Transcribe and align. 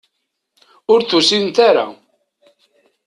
Ur 0.91 0.99
d-tusimt 1.01 1.57
ara. 1.69 1.85